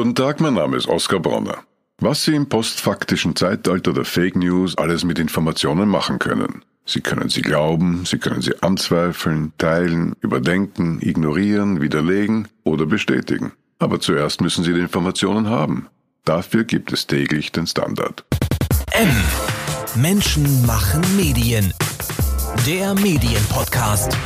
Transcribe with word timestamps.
Guten 0.00 0.14
Tag, 0.14 0.40
mein 0.40 0.54
Name 0.54 0.78
ist 0.78 0.88
Oskar 0.88 1.20
Bronner. 1.20 1.58
Was 1.98 2.24
Sie 2.24 2.34
im 2.34 2.48
postfaktischen 2.48 3.36
Zeitalter 3.36 3.92
der 3.92 4.06
Fake 4.06 4.34
News 4.34 4.78
alles 4.78 5.04
mit 5.04 5.18
Informationen 5.18 5.90
machen 5.90 6.18
können. 6.18 6.64
Sie 6.86 7.02
können 7.02 7.28
sie 7.28 7.42
glauben, 7.42 8.06
Sie 8.06 8.16
können 8.16 8.40
sie 8.40 8.62
anzweifeln, 8.62 9.52
teilen, 9.58 10.16
überdenken, 10.22 11.00
ignorieren, 11.02 11.82
widerlegen 11.82 12.48
oder 12.64 12.86
bestätigen. 12.86 13.52
Aber 13.78 14.00
zuerst 14.00 14.40
müssen 14.40 14.64
Sie 14.64 14.72
die 14.72 14.80
Informationen 14.80 15.50
haben. 15.50 15.88
Dafür 16.24 16.64
gibt 16.64 16.94
es 16.94 17.06
täglich 17.06 17.52
den 17.52 17.66
Standard. 17.66 18.24
M. 18.92 19.10
Menschen 19.96 20.64
machen 20.64 21.02
Medien. 21.18 21.74
Der 22.66 22.94
Medienpodcast. 22.94 24.16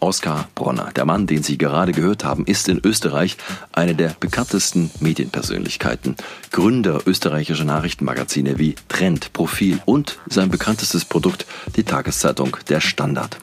Oskar 0.00 0.48
Bronner, 0.54 0.90
der 0.94 1.04
Mann, 1.04 1.26
den 1.26 1.42
Sie 1.42 1.58
gerade 1.58 1.92
gehört 1.92 2.24
haben, 2.24 2.44
ist 2.44 2.68
in 2.68 2.80
Österreich 2.84 3.36
eine 3.72 3.94
der 3.94 4.14
bekanntesten 4.20 4.90
Medienpersönlichkeiten. 5.00 6.16
Gründer 6.52 7.00
österreichischer 7.06 7.64
Nachrichtenmagazine 7.64 8.58
wie 8.58 8.74
Trend, 8.88 9.32
Profil 9.32 9.80
und 9.84 10.18
sein 10.28 10.50
bekanntestes 10.50 11.04
Produkt, 11.04 11.46
die 11.76 11.84
Tageszeitung 11.84 12.56
Der 12.68 12.80
Standard. 12.80 13.38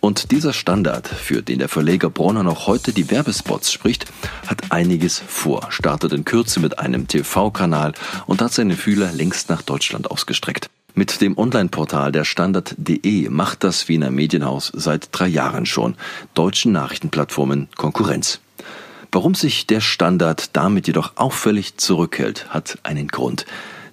Und 0.00 0.30
dieser 0.30 0.54
Standard, 0.54 1.06
für 1.06 1.42
den 1.42 1.58
der 1.58 1.68
Verleger 1.68 2.08
Bronner 2.08 2.42
noch 2.42 2.66
heute 2.66 2.92
die 2.92 3.10
Werbespots 3.10 3.70
spricht, 3.70 4.06
hat 4.46 4.72
einiges 4.72 5.18
vor, 5.18 5.66
startet 5.70 6.12
in 6.12 6.24
Kürze 6.24 6.60
mit 6.60 6.78
einem 6.78 7.06
TV-Kanal 7.06 7.92
und 8.26 8.40
hat 8.40 8.52
seine 8.52 8.76
Fühler 8.76 9.12
längst 9.12 9.50
nach 9.50 9.60
Deutschland 9.60 10.10
ausgestreckt. 10.10 10.70
Mit 10.94 11.20
dem 11.20 11.38
Online-Portal 11.38 12.12
der 12.12 12.24
Standard.de 12.24 13.28
macht 13.28 13.64
das 13.64 13.88
Wiener 13.88 14.10
Medienhaus 14.10 14.72
seit 14.74 15.08
drei 15.12 15.28
Jahren 15.28 15.66
schon 15.66 15.94
deutschen 16.34 16.72
Nachrichtenplattformen 16.72 17.68
Konkurrenz. 17.76 18.40
Warum 19.12 19.34
sich 19.34 19.66
der 19.66 19.80
Standard 19.80 20.56
damit 20.56 20.86
jedoch 20.86 21.12
auffällig 21.16 21.76
zurückhält, 21.76 22.46
hat 22.50 22.78
einen 22.82 23.08
Grund. 23.08 23.46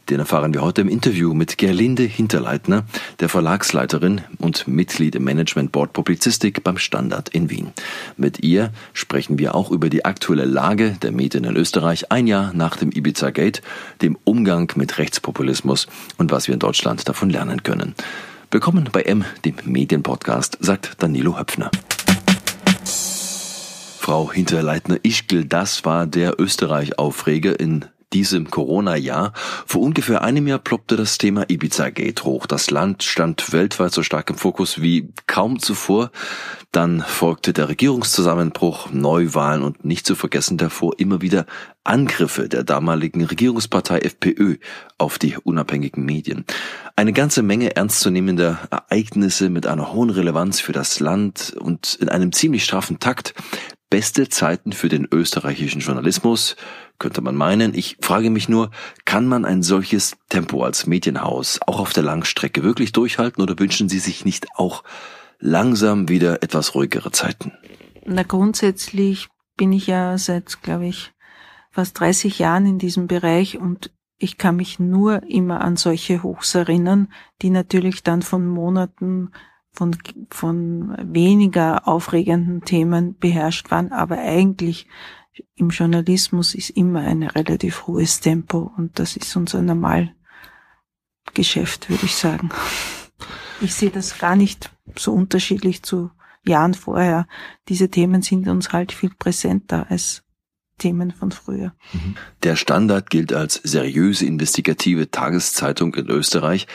Den 0.10 0.20
erfahren 0.20 0.54
wir 0.54 0.62
heute 0.62 0.80
im 0.80 0.88
Interview 0.88 1.34
mit 1.34 1.58
Gerlinde 1.58 2.04
Hinterleitner, 2.04 2.86
der 3.20 3.28
Verlagsleiterin 3.28 4.22
und 4.38 4.66
Mitglied 4.66 5.16
im 5.16 5.26
Management 5.26 5.74
Board 5.74 5.92
Publizistik 5.92 6.64
beim 6.64 6.78
Standard 6.78 7.28
in 7.28 7.50
Wien. 7.50 7.74
Mit 8.16 8.42
ihr 8.42 8.72
sprechen 8.94 9.38
wir 9.38 9.54
auch 9.54 9.70
über 9.70 9.90
die 9.90 10.06
aktuelle 10.06 10.46
Lage 10.46 10.96
der 11.02 11.12
Medien 11.12 11.44
in 11.44 11.58
Österreich 11.58 12.10
ein 12.10 12.26
Jahr 12.26 12.54
nach 12.54 12.78
dem 12.78 12.92
Ibiza 12.92 13.32
Gate, 13.32 13.62
dem 14.02 14.18
Umgang 14.24 14.72
mit 14.76 14.98
Rechtspopulismus 14.98 15.88
und 16.18 16.32
was 16.32 16.48
wir 16.48 16.54
in 16.54 16.62
Deutschland 16.62 17.10
davon 17.10 17.30
lernen 17.30 17.64
können. 17.64 17.94
Willkommen 18.50 18.88
bei 18.90 19.02
M, 19.02 19.26
dem 19.44 19.56
Medienpodcast, 19.66 20.58
sagt 20.62 21.04
Danilo 21.04 21.38
Höpfner. 21.38 21.70
Frau 24.00 24.32
Hinterleitner-Ischgl, 24.32 25.44
das 25.44 25.84
war 25.84 26.08
der 26.08 26.40
Österreich-Aufreger 26.40 27.60
in 27.60 27.84
diesem 28.14 28.50
Corona-Jahr. 28.50 29.34
Vor 29.66 29.82
ungefähr 29.82 30.22
einem 30.22 30.48
Jahr 30.48 30.60
ploppte 30.60 30.96
das 30.96 31.18
Thema 31.18 31.50
Ibiza-Gate 31.50 32.24
hoch. 32.24 32.46
Das 32.46 32.72
Land 32.72 33.04
stand 33.04 33.52
weltweit 33.52 33.94
so 33.94 34.04
stark 34.04 34.30
im 34.30 34.38
Fokus 34.38 34.82
wie 34.82 35.10
kaum 35.28 35.60
zuvor. 35.60 36.12
Dann 36.72 37.02
folgte 37.02 37.54
der 37.54 37.70
Regierungszusammenbruch, 37.70 38.92
Neuwahlen 38.92 39.64
und 39.64 39.86
nicht 39.86 40.06
zu 40.06 40.16
vergessen 40.16 40.58
davor 40.58 40.94
immer 40.98 41.22
wieder 41.22 41.46
Angriffe 41.84 42.50
der 42.50 42.64
damaligen 42.64 43.24
Regierungspartei 43.24 44.00
FPÖ 44.00 44.58
auf 44.98 45.18
die 45.18 45.38
unabhängigen 45.38 46.04
Medien. 46.06 46.46
Eine 46.96 47.14
ganze 47.14 47.42
Menge 47.42 47.76
ernstzunehmender 47.76 48.60
Ereignisse 48.70 49.50
mit 49.50 49.68
einer 49.68 49.94
hohen 49.94 50.10
Relevanz 50.10 50.60
für 50.60 50.74
das 50.74 51.00
Land 51.00 51.56
und 51.58 51.96
in 51.96 52.10
einem 52.10 52.34
ziemlich 52.34 52.64
straffen 52.64 53.00
Takt. 53.00 53.34
Beste 53.90 54.28
Zeiten 54.28 54.74
für 54.74 54.90
den 54.90 55.08
österreichischen 55.12 55.80
Journalismus, 55.80 56.56
könnte 57.00 57.22
man 57.22 57.36
meinen. 57.36 57.74
Ich 57.74 57.98
frage 58.02 58.30
mich 58.30 58.50
nur, 58.50 58.72
kann 59.06 59.28
man 59.28 59.46
ein 59.46 59.64
solches 59.64 60.18
Tempo 60.30 60.64
als 60.64 60.88
Medienhaus 60.88 61.60
auch 61.66 61.80
auf 61.80 61.94
der 61.94 62.04
Langstrecke 62.04 62.64
wirklich 62.64 62.92
durchhalten 62.92 63.42
oder 63.42 63.58
wünschen 63.60 63.88
Sie 63.88 64.00
sich 64.00 64.26
nicht 64.26 64.48
auch 64.56 64.84
langsam 65.40 66.10
wieder 66.10 66.44
etwas 66.44 66.76
ruhigere 66.76 67.12
Zeiten? 67.12 67.54
Na, 68.06 68.24
grundsätzlich 68.24 69.30
bin 69.56 69.72
ich 69.72 69.88
ja 69.88 70.18
seit, 70.18 70.62
glaube 70.62 70.88
ich, 70.88 71.14
fast 71.72 72.00
30 72.00 72.40
Jahren 72.40 72.66
in 72.66 72.80
diesem 72.80 73.08
Bereich 73.08 73.58
und 73.58 73.92
ich 74.18 74.38
kann 74.38 74.56
mich 74.56 74.80
nur 74.80 75.24
immer 75.30 75.62
an 75.62 75.78
solche 75.78 76.24
Hochs 76.24 76.56
erinnern, 76.56 77.12
die 77.42 77.52
natürlich 77.52 78.02
dann 78.02 78.24
von 78.24 78.48
Monaten 78.48 79.32
von, 79.78 79.96
von 80.32 80.98
weniger 81.14 81.88
aufregenden 81.88 82.62
Themen 82.62 83.16
beherrscht 83.20 83.70
waren, 83.70 83.92
aber 83.92 84.18
eigentlich 84.18 84.88
im 85.56 85.70
Journalismus 85.70 86.56
ist 86.56 86.72
immer 86.72 87.02
ein 87.02 87.22
relativ 87.22 87.86
hohes 87.86 88.20
Tempo 88.20 88.72
und 88.76 88.98
das 88.98 89.16
ist 89.16 89.36
unser 89.36 89.62
Normalgeschäft, 89.62 91.92
würde 91.92 92.06
ich 92.06 92.16
sagen. 92.16 92.50
Ich 93.62 93.76
sehe 93.76 93.92
das 93.92 94.18
gar 94.18 94.36
nicht 94.36 94.72
so 94.96 95.14
unterschiedlich 95.14 95.84
zu 95.84 96.10
Jahren 96.44 96.74
vorher. 96.74 97.28
Diese 97.70 97.92
Themen 97.92 98.24
sind 98.24 98.48
uns 98.48 98.74
halt 98.74 98.92
viel 98.92 99.12
präsenter 99.12 99.86
als 99.92 100.24
Themen 100.78 101.12
von 101.12 101.32
früher. 101.32 101.74
Mhm. 101.94 102.16
Der 102.44 102.56
Standard 102.56 103.10
gilt 103.10 103.34
als 103.34 103.56
seriöse 103.64 104.26
investigative 104.26 105.10
Tageszeitung 105.10 105.96
in 105.96 106.08
Österreich. 106.08 106.68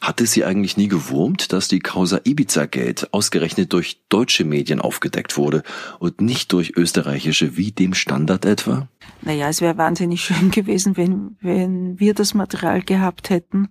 Hatte 0.00 0.26
sie 0.26 0.44
eigentlich 0.44 0.76
nie 0.76 0.88
gewurmt, 0.88 1.52
dass 1.52 1.66
die 1.66 1.80
Causa 1.80 2.20
Ibiza 2.24 2.66
Gate 2.66 3.08
ausgerechnet 3.12 3.72
durch 3.72 4.02
deutsche 4.08 4.44
Medien 4.44 4.80
aufgedeckt 4.80 5.36
wurde 5.36 5.62
und 5.98 6.20
nicht 6.20 6.52
durch 6.52 6.76
österreichische 6.76 7.56
wie 7.56 7.72
dem 7.72 7.94
Standard 7.94 8.44
etwa? 8.44 8.88
Naja, 9.22 9.48
es 9.48 9.60
wäre 9.60 9.78
wahnsinnig 9.78 10.22
schön 10.22 10.50
gewesen, 10.50 10.96
wenn, 10.96 11.36
wenn 11.40 11.98
wir 11.98 12.14
das 12.14 12.34
Material 12.34 12.82
gehabt 12.82 13.30
hätten. 13.30 13.70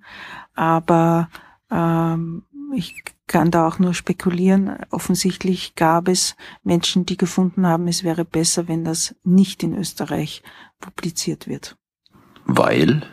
Aber 0.53 1.29
ähm, 1.69 2.43
ich 2.73 3.03
kann 3.27 3.51
da 3.51 3.67
auch 3.67 3.79
nur 3.79 3.93
spekulieren. 3.93 4.77
Offensichtlich 4.89 5.75
gab 5.75 6.07
es 6.07 6.35
Menschen, 6.63 7.05
die 7.05 7.17
gefunden 7.17 7.67
haben, 7.67 7.87
es 7.87 8.03
wäre 8.03 8.25
besser, 8.25 8.67
wenn 8.67 8.83
das 8.83 9.15
nicht 9.23 9.63
in 9.63 9.77
Österreich 9.77 10.43
publiziert 10.79 11.47
wird. 11.47 11.77
Weil? 12.45 13.03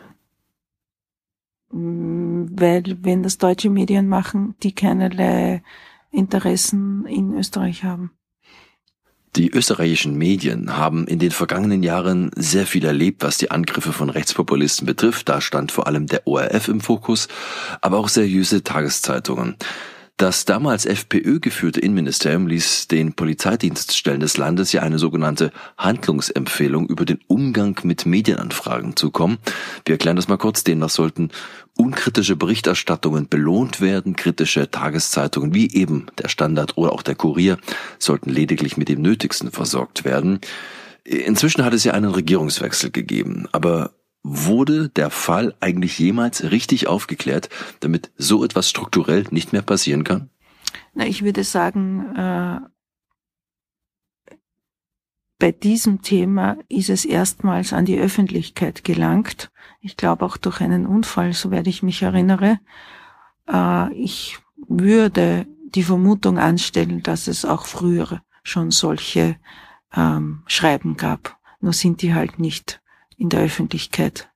Mm, 1.71 2.47
weil, 2.51 2.99
wenn 3.03 3.23
das 3.23 3.39
deutsche 3.39 3.71
Medien 3.71 4.09
machen, 4.09 4.55
die 4.63 4.75
keinerlei 4.75 5.63
Interessen 6.11 7.05
in 7.07 7.35
Österreich 7.35 7.83
haben. 7.83 8.13
Die 9.37 9.51
österreichischen 9.51 10.17
Medien 10.17 10.77
haben 10.77 11.09
in 11.09 11.19
den 11.19 11.33
vergangenen 11.33 11.83
Jahren 11.83 12.31
sehr 12.37 12.67
viel 12.67 12.85
erlebt, 12.85 13.25
was 13.25 13.37
die 13.37 13.51
Angriffe 13.51 13.93
von 13.93 14.09
Rechtspopulisten 14.09 14.87
betrifft. 14.87 15.29
Da 15.29 15.41
stand 15.41 15.73
vor 15.73 15.89
allem 15.89 16.07
der 16.07 16.27
ORF 16.29 16.69
im 16.69 16.81
Fokus, 16.81 17.27
aber 17.81 17.99
auch 17.99 18.09
seriöse 18.09 18.63
Tageszeitungen. 18.63 19.57
Das 20.17 20.45
damals 20.45 20.87
FPÖ 20.87 21.41
geführte 21.41 21.81
Innenministerium 21.81 22.47
ließ 22.47 22.87
den 22.87 23.15
Polizeidienststellen 23.15 24.21
des 24.21 24.37
Landes 24.37 24.71
ja 24.71 24.81
eine 24.83 25.01
sogenannte 25.01 25.51
Handlungsempfehlung 25.77 26.89
über 26.89 27.05
den 27.05 27.19
Umgang 27.27 27.81
mit 27.83 28.07
Medienanfragen 28.07 28.95
zukommen. 28.95 29.39
Wir 29.85 29.95
erklären 29.95 30.15
das 30.15 30.29
mal 30.29 30.37
kurz. 30.37 30.63
Demnach 30.63 30.91
sollten 30.91 31.31
unkritische 31.77 32.37
Berichterstattungen 32.37 33.29
belohnt 33.29 33.81
werden. 33.81 34.15
Kritische 34.15 34.71
Tageszeitungen 34.71 35.53
wie 35.53 35.75
eben 35.75 36.07
der 36.17 36.29
Standard 36.29 36.79
oder 36.79 36.93
auch 36.93 37.03
der 37.03 37.17
Kurier 37.17 37.59
sollten 37.99 38.31
lediglich 38.31 38.77
mit 38.77 38.89
dem 38.89 39.03
Nötigsten 39.03 39.51
versorgt 39.51 40.05
werden. 40.05 40.39
Inzwischen 41.03 41.65
hat 41.65 41.75
es 41.75 41.83
ja 41.83 41.93
einen 41.93 42.13
Regierungswechsel 42.13 42.93
gegeben, 42.93 43.49
aber 43.51 43.91
Wurde 44.27 44.89
der 44.89 45.11
Fall 45.11 45.55
eigentlich 45.61 45.99
jemals 45.99 46.51
richtig 46.51 46.87
aufgeklärt, 46.87 47.51
damit 47.81 48.11
so 48.17 48.43
etwas 48.43 48.71
strukturell 48.71 49.27
nicht 49.31 49.53
mehr 49.53 49.61
passieren 49.61 50.03
kann? 50.03 50.31
Na, 50.95 51.07
ich 51.07 51.23
würde 51.23 51.45
sagen, 51.45 52.17
äh, 52.17 52.61
bei 55.39 55.53
diesem 55.53 56.01
Thema 56.01 56.57
ist 56.71 56.89
es 56.89 57.05
erstmals 57.05 57.75
an 57.75 57.85
die 57.85 57.99
Öffentlichkeit 57.99 58.83
gelangt. 58.83 59.51
Ich 59.81 59.99
glaube 59.99 60.25
auch 60.25 60.39
durch 60.39 60.63
einen 60.63 60.87
Unfall, 60.87 61.35
soweit 61.35 61.67
ich 61.67 61.83
mich 61.83 62.01
erinnere. 62.01 62.61
Äh, 63.47 63.93
ich 63.93 64.39
würde 64.69 65.47
die 65.67 65.83
Vermutung 65.83 66.39
anstellen, 66.39 67.03
dass 67.03 67.27
es 67.27 67.45
auch 67.45 67.67
früher 67.67 68.23
schon 68.43 68.71
solche 68.71 69.37
ähm, 69.95 70.45
Schreiben 70.47 70.97
gab. 70.97 71.37
Nur 71.61 71.75
sind 71.75 72.01
die 72.01 72.15
halt 72.15 72.39
nicht 72.39 72.81
in 73.17 73.29
der 73.29 73.41
Öffentlichkeit, 73.41 74.29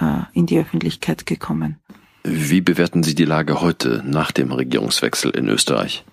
äh, 0.00 0.22
in 0.32 0.46
die 0.46 0.58
Öffentlichkeit 0.58 1.26
gekommen. 1.26 1.80
Wie 2.24 2.62
bewerten 2.62 3.02
Sie 3.02 3.14
die 3.14 3.26
Lage 3.26 3.60
heute 3.60 4.02
nach 4.06 4.32
dem 4.32 4.50
Regierungswechsel 4.50 5.30
in 5.32 5.48
Österreich? 5.48 6.04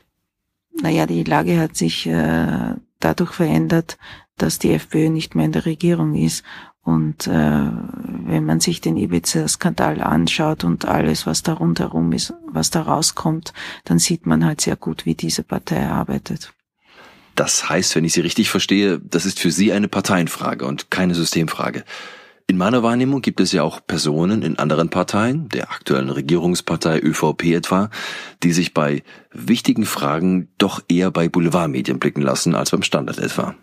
Naja, 0.81 1.06
die 1.06 1.23
Lage 1.23 1.59
hat 1.59 1.75
sich 1.75 2.06
äh, 2.06 2.75
dadurch 3.00 3.31
verändert, 3.31 3.97
dass 4.38 4.59
die 4.59 4.71
FPÖ 4.71 5.09
nicht 5.09 5.35
mehr 5.35 5.45
in 5.45 5.51
der 5.51 5.65
Regierung 5.65 6.15
ist. 6.15 6.44
Und 6.83 7.27
äh, 7.27 7.31
wenn 7.31 8.45
man 8.45 8.59
sich 8.59 8.81
den 8.81 8.97
Ibiza-Skandal 8.97 10.01
anschaut 10.01 10.63
und 10.63 10.85
alles, 10.85 11.27
was 11.27 11.44
da 11.44 11.53
rundherum 11.53 12.12
ist, 12.12 12.33
was 12.47 12.71
da 12.71 12.81
rauskommt, 12.81 13.53
dann 13.85 14.00
sieht 14.00 14.25
man 14.25 14.44
halt 14.44 14.62
sehr 14.62 14.75
gut, 14.75 15.06
wie 15.06 15.13
diese 15.13 15.44
Partei 15.44 15.88
arbeitet. 15.88 16.53
Das 17.36 17.69
heißt, 17.69 17.95
wenn 17.95 18.06
ich 18.06 18.13
Sie 18.13 18.22
richtig 18.22 18.50
verstehe, 18.50 19.00
das 19.00 19.25
ist 19.25 19.39
für 19.39 19.51
Sie 19.51 19.72
eine 19.72 19.88
Parteienfrage 19.88 20.66
und 20.66 20.92
keine 20.92 21.16
Systemfrage. 21.16 21.83
In 22.48 22.57
meiner 22.57 22.83
Wahrnehmung 22.83 23.22
gibt 23.22 23.39
es 23.39 23.54
ja 23.54 23.63
auch 23.63 23.80
Personen 23.86 24.42
in 24.42 24.60
anderen 24.60 24.89
Parteien, 24.89 25.48
der 25.48 25.72
aktuellen 25.72 26.10
Regierungspartei 26.10 27.00
ÖVP 27.00 27.54
etwa, 27.54 27.89
die 28.44 28.51
sich 28.51 28.74
bei 28.74 29.04
wichtigen 29.31 29.86
Fragen 29.86 30.50
doch 30.57 30.83
eher 30.89 31.12
bei 31.12 31.30
Boulevardmedien 31.30 32.00
blicken 32.00 32.22
lassen 32.22 32.54
als 32.54 32.72
beim 32.72 32.83
Standard 32.83 33.19
etwa. 33.19 33.56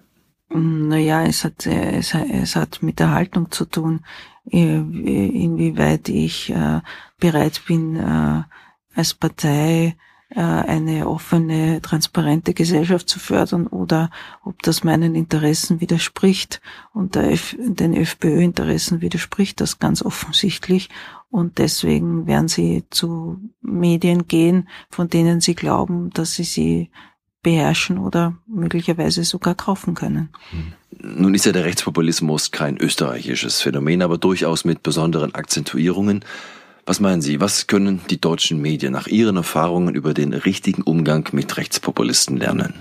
Naja, 0.49 1.25
es 1.25 1.45
hat, 1.45 1.67
es, 1.67 2.15
es 2.15 2.57
hat 2.57 2.83
mit 2.83 2.99
der 2.99 3.11
Haltung 3.11 3.51
zu 3.51 3.67
tun, 3.67 4.01
äh, 4.51 4.79
inwieweit 4.79 6.09
ich 6.09 6.49
äh, 6.49 6.81
bereit 7.21 7.61
bin, 7.67 7.97
äh, 7.97 8.43
als 8.95 9.13
Partei 9.13 9.97
eine 10.35 11.09
offene, 11.09 11.81
transparente 11.81 12.53
Gesellschaft 12.53 13.09
zu 13.09 13.19
fördern 13.19 13.67
oder 13.67 14.11
ob 14.45 14.63
das 14.63 14.85
meinen 14.85 15.15
Interessen 15.15 15.81
widerspricht 15.81 16.61
und 16.93 17.15
den 17.15 17.95
FPÖ-Interessen 17.95 19.01
widerspricht 19.01 19.61
das 19.61 19.79
ganz 19.79 20.03
offensichtlich 20.03 20.91
und 21.31 21.57
deswegen 21.59 22.27
werden 22.27 22.49
sie 22.49 22.85
zu 22.91 23.41
Medien 23.63 24.29
gehen, 24.29 24.69
von 24.91 25.09
denen 25.09 25.41
sie 25.41 25.55
glauben, 25.55 26.11
dass 26.11 26.35
sie 26.35 26.45
sie 26.45 26.91
beherrschen 27.43 27.99
oder 27.99 28.37
möglicherweise 28.47 29.25
sogar 29.25 29.55
kaufen 29.55 29.95
können. 29.95 30.29
Nun 30.91 31.35
ist 31.35 31.47
ja 31.47 31.53
der 31.53 31.65
Rechtspopulismus 31.65 32.51
kein 32.51 32.77
österreichisches 32.77 33.63
Phänomen, 33.63 34.03
aber 34.03 34.19
durchaus 34.19 34.65
mit 34.65 34.83
besonderen 34.83 35.35
Akzentuierungen. 35.35 36.25
Was 36.89 37.01
meinen 37.01 37.21
Sie, 37.21 37.39
was 37.39 37.67
können 37.67 38.01
die 38.09 38.19
deutschen 38.19 38.63
Medien 38.63 38.95
nach 38.95 39.09
Ihren 39.09 39.37
Erfahrungen 39.37 39.95
über 39.95 40.15
den 40.15 40.33
richtigen 40.33 40.81
Umgang 40.81 41.29
mit 41.33 41.59
Rechtspopulisten 41.59 42.39
lernen? 42.39 42.73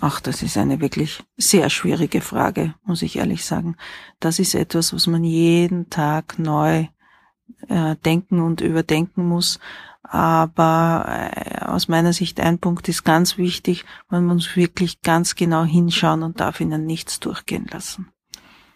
Ach, 0.00 0.20
das 0.20 0.42
ist 0.42 0.56
eine 0.56 0.80
wirklich 0.80 1.22
sehr 1.36 1.70
schwierige 1.70 2.20
Frage, 2.20 2.74
muss 2.82 3.00
ich 3.00 3.14
ehrlich 3.14 3.44
sagen. 3.44 3.76
Das 4.18 4.40
ist 4.40 4.56
etwas, 4.56 4.92
was 4.92 5.06
man 5.06 5.22
jeden 5.22 5.88
Tag 5.88 6.40
neu 6.40 6.88
äh, 7.68 7.94
denken 8.04 8.40
und 8.40 8.60
überdenken 8.60 9.28
muss. 9.28 9.60
Aber 10.02 11.30
äh, 11.36 11.64
aus 11.64 11.86
meiner 11.86 12.12
Sicht 12.12 12.40
ein 12.40 12.58
Punkt 12.58 12.88
ist 12.88 13.04
ganz 13.04 13.38
wichtig, 13.38 13.84
man 14.10 14.26
muss 14.26 14.56
wirklich 14.56 15.00
ganz 15.00 15.36
genau 15.36 15.62
hinschauen 15.62 16.24
und 16.24 16.40
darf 16.40 16.60
ihnen 16.60 16.86
nichts 16.86 17.20
durchgehen 17.20 17.68
lassen. 17.70 18.08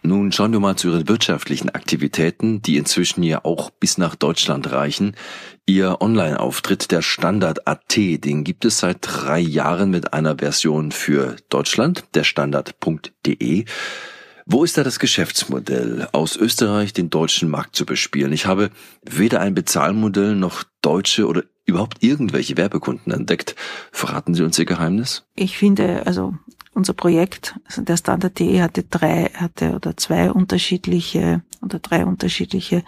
Nun 0.07 0.31
schauen 0.31 0.53
wir 0.53 0.61
mal 0.61 0.77
zu 0.77 0.87
Ihren 0.87 1.09
wirtschaftlichen 1.09 1.69
Aktivitäten, 1.69 2.61
die 2.61 2.77
inzwischen 2.77 3.23
ja 3.23 3.43
auch 3.43 3.69
bis 3.69 3.97
nach 3.97 4.15
Deutschland 4.15 4.71
reichen. 4.71 5.17
Ihr 5.65 5.97
Online-Auftritt, 5.99 6.91
der 6.91 7.01
Standard 7.01 7.67
AT, 7.67 7.93
den 7.97 8.45
gibt 8.45 8.63
es 8.63 8.79
seit 8.79 8.99
drei 9.01 9.39
Jahren 9.39 9.89
mit 9.89 10.13
einer 10.13 10.37
Version 10.37 10.93
für 10.93 11.35
Deutschland, 11.49 12.05
der 12.13 12.23
Standard.de. 12.23 13.65
Wo 14.45 14.63
ist 14.63 14.77
da 14.77 14.85
das 14.85 14.99
Geschäftsmodell, 14.99 16.07
aus 16.13 16.37
Österreich 16.37 16.93
den 16.93 17.09
deutschen 17.09 17.49
Markt 17.49 17.75
zu 17.75 17.85
bespielen? 17.85 18.31
Ich 18.31 18.45
habe 18.45 18.69
weder 19.03 19.41
ein 19.41 19.55
Bezahlmodell 19.55 20.37
noch 20.37 20.63
deutsche 20.87 21.27
oder 21.27 21.43
überhaupt 21.65 22.01
irgendwelche 22.01 22.55
Werbekunden 22.55 23.11
entdeckt. 23.11 23.55
Verraten 23.91 24.33
Sie 24.33 24.43
uns 24.43 24.57
Ihr 24.57 24.65
Geheimnis? 24.65 25.25
Ich 25.35 25.57
finde, 25.57 26.07
also 26.07 26.33
unser 26.73 26.93
Projekt, 26.93 27.59
also 27.65 27.81
der 27.81 27.97
Standard.de 27.97 28.61
hatte 28.61 28.83
drei, 28.83 29.25
hatte 29.33 29.73
oder 29.73 29.97
zwei 29.97 30.31
unterschiedliche 30.31 31.43
oder 31.61 31.79
drei 31.79 32.05
unterschiedliche 32.05 32.83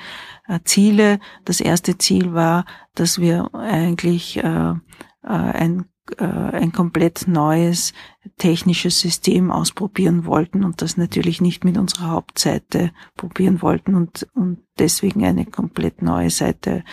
äh, 0.48 0.60
Ziele. 0.63 1.19
Das 1.44 1.60
erste 1.60 1.98
Ziel 1.98 2.34
war, 2.34 2.66
dass 2.96 3.19
wir 3.19 3.54
eigentlich 3.54 4.38
äh, 4.38 4.69
äh, 4.72 4.75
ein 5.24 5.86
äh, 6.18 6.24
ein 6.24 6.72
komplett 6.72 7.28
neues 7.28 7.94
technisches 8.38 9.00
System 9.00 9.52
ausprobieren 9.52 10.25
wollten 10.25 10.63
und 10.63 10.81
das 10.81 10.98
natürlich 10.98 11.42
nicht 11.42 11.63
mit 11.66 11.78
unserer 11.78 12.12
Hauptseite 12.12 12.92
probieren 13.16 13.62
wollten 13.62 13.94
und, 13.95 14.28
und 14.34 14.60
deswegen 14.80 15.24
eine 15.25 15.45
komplett 15.45 16.02
neue 16.02 16.30
Seite 16.30 16.84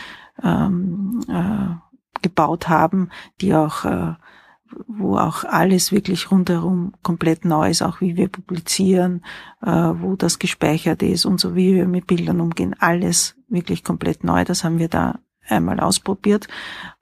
ähm, 0.43 1.21
äh, 1.29 2.21
gebaut 2.23 2.69
haben, 2.69 3.11
die 3.41 3.55
auch 3.55 3.85
äh, 3.85 4.15
wo 4.87 5.17
auch 5.17 5.45
alles 5.45 5.93
wirklich 5.93 6.31
rundherum 6.31 6.93
komplett 7.03 7.45
neu 7.45 7.71
ist, 7.71 7.83
auch 7.83 8.01
wie 8.01 8.17
wir 8.17 8.29
publizieren, 8.29 9.25
äh, 9.63 9.71
wo 9.71 10.17
das 10.17 10.39
gespeichert 10.39 11.03
ist 11.03 11.25
und 11.25 11.41
so 11.41 11.55
wie 11.55 11.75
wir 11.75 11.87
mit 11.87 12.07
Bildern 12.07 12.41
umgehen, 12.41 12.75
alles 12.79 13.37
wirklich 13.49 13.85
komplett 13.85 14.25
neu. 14.25 14.45
Das 14.45 14.65
haben 14.65 14.79
wir 14.79 14.89
da 14.89 15.19
einmal 15.49 15.81
ausprobiert. 15.81 16.49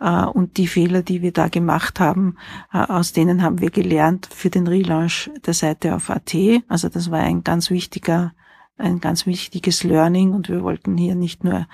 Äh, 0.00 0.25
und 0.25 0.56
die 0.56 0.66
Fehler, 0.66 1.02
die 1.02 1.22
wir 1.22 1.32
da 1.32 1.48
gemacht 1.48 2.00
haben, 2.00 2.36
äh, 2.72 2.78
aus 2.78 3.12
denen 3.12 3.42
haben 3.42 3.60
wir 3.60 3.70
gelernt 3.70 4.28
für 4.31 4.50
den 4.50 4.66
Relaunch 4.66 5.31
der 5.46 5.54
Seite 5.54 5.94
auf 5.94 6.10
AT. 6.10 6.34
Also 6.69 6.88
das 6.88 7.10
war 7.10 7.20
ein 7.20 7.44
ganz 7.44 7.70
wichtiger, 7.70 8.32
ein 8.76 9.00
ganz 9.00 9.26
wichtiges 9.26 9.84
Learning 9.84 10.32
und 10.32 10.48
wir 10.48 10.62
wollten 10.62 10.96
hier 10.96 11.14
nicht 11.14 11.44
nur 11.44 11.66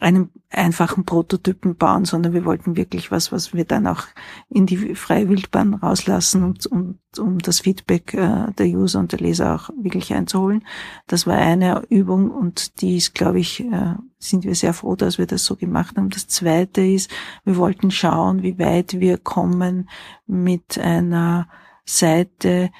einen 0.00 0.30
einfachen 0.50 1.04
Prototypen 1.04 1.76
bauen, 1.76 2.04
sondern 2.04 2.32
wir 2.32 2.44
wollten 2.44 2.76
wirklich 2.76 3.10
was, 3.10 3.32
was 3.32 3.54
wir 3.54 3.64
dann 3.64 3.86
auch 3.86 4.04
in 4.48 4.66
die 4.66 4.94
freie 4.94 5.28
Wildbahn 5.28 5.74
rauslassen, 5.74 6.44
um, 6.44 6.54
um, 6.70 6.98
um 7.18 7.38
das 7.38 7.60
Feedback 7.60 8.14
äh, 8.14 8.52
der 8.58 8.66
User 8.66 8.98
und 9.00 9.12
der 9.12 9.20
Leser 9.20 9.54
auch 9.54 9.70
wirklich 9.80 10.12
einzuholen. 10.12 10.64
Das 11.06 11.26
war 11.26 11.36
eine 11.36 11.82
Übung 11.88 12.30
und 12.30 12.80
die 12.80 12.96
ist, 12.96 13.14
glaube 13.14 13.40
ich, 13.40 13.60
äh, 13.60 13.94
sind 14.18 14.44
wir 14.44 14.54
sehr 14.54 14.74
froh, 14.74 14.96
dass 14.96 15.18
wir 15.18 15.26
das 15.26 15.44
so 15.44 15.56
gemacht 15.56 15.96
haben. 15.96 16.10
Das 16.10 16.28
zweite 16.28 16.80
ist, 16.80 17.10
wir 17.44 17.56
wollten 17.56 17.90
schauen, 17.90 18.42
wie 18.42 18.58
weit 18.58 19.00
wir 19.00 19.18
kommen 19.18 19.88
mit 20.26 20.78
einer 20.78 21.48
Seite, 21.84 22.70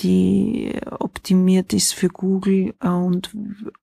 die 0.00 0.74
optimiert 0.90 1.72
ist 1.72 1.94
für 1.94 2.08
Google 2.08 2.74
äh, 2.80 2.88
und 2.88 3.30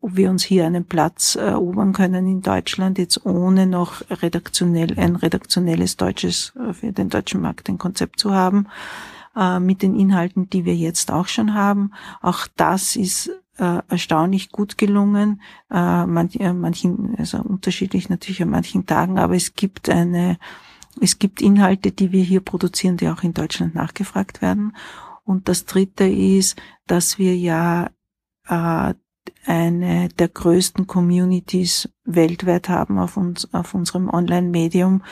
ob 0.02 0.16
wir 0.16 0.30
uns 0.30 0.44
hier 0.44 0.66
einen 0.66 0.86
Platz 0.86 1.36
erobern 1.36 1.94
können 1.94 2.28
in 2.28 2.42
Deutschland, 2.42 2.98
jetzt 2.98 3.26
ohne 3.26 3.68
noch 3.68 4.02
redaktionell, 4.10 4.98
ein 5.00 5.16
redaktionelles 5.16 5.98
deutsches, 5.98 6.54
äh, 6.56 6.74
für 6.74 6.92
den 6.92 7.10
deutschen 7.10 7.42
Markt 7.42 7.70
ein 7.70 7.78
Konzept 7.78 8.20
zu 8.20 8.34
haben, 8.34 8.68
äh, 9.36 9.60
mit 9.60 9.82
den 9.82 9.96
Inhalten, 9.96 10.50
die 10.50 10.66
wir 10.66 10.76
jetzt 10.76 11.12
auch 11.12 11.28
schon 11.28 11.54
haben. 11.54 11.92
Auch 12.22 12.48
das 12.56 12.96
ist 12.96 13.32
erstaunlich 13.90 14.54
gut 14.54 14.78
gelungen, 14.78 15.42
manchen, 15.68 17.16
also 17.18 17.40
unterschiedlich 17.40 18.08
natürlich 18.08 18.42
an 18.42 18.52
manchen 18.52 18.86
Tagen, 18.86 19.20
aber 19.20 19.36
es 19.36 19.54
gibt 19.54 19.90
eine, 19.90 20.38
es 21.02 21.20
gibt 21.20 21.42
Inhalte, 21.42 21.92
die 21.92 22.14
wir 22.14 22.24
hier 22.24 22.40
produzieren, 22.40 22.96
die 22.96 23.10
auch 23.10 23.22
in 23.22 23.34
Deutschland 23.34 23.76
nachgefragt 23.76 24.42
werden. 24.42 24.72
Und 25.30 25.48
das 25.48 25.66
Dritte 25.66 26.06
ist, 26.06 26.60
dass 26.88 27.20
wir 27.20 27.38
ja 27.38 27.92
äh, 28.48 28.96
eine 29.46 30.10
der 30.10 30.28
größten 30.28 30.88
Communities 30.88 31.88
weltweit 32.04 32.68
haben 32.68 32.98
auf, 32.98 33.16
uns, 33.16 33.48
auf 33.54 33.76
unserem 33.76 34.10
Online-Medium 34.10 35.04